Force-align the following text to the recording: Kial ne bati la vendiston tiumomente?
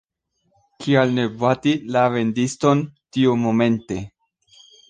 Kial 0.85 1.13
ne 1.17 1.25
bati 1.43 1.75
la 1.97 2.05
vendiston 2.15 2.83
tiumomente? 3.19 4.01